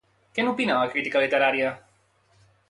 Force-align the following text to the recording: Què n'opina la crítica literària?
Què 0.37 0.45
n'opina 0.45 0.77
la 0.79 0.87
crítica 0.95 1.21
literària? 1.25 1.75